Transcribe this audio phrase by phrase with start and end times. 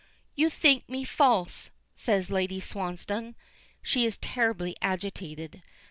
[0.33, 3.35] "You think me false," says Lady Swansdown.
[3.83, 5.61] She is terribly agitated.